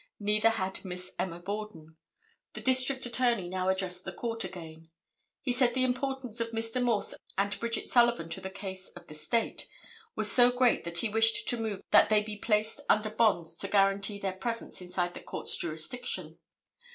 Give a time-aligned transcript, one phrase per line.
[0.19, 1.95] Neither had Miss Emma Borden.
[2.53, 4.89] The District Attorney now addressed the Court again.
[5.43, 6.81] He said the importance of Mr.
[6.81, 9.67] Morse and Bridget Sullivan to the case of the State
[10.15, 13.67] was so great that he wished to move that they be placed under bonds to
[13.67, 16.39] guarantee their presence inside the Court's jurisdiction.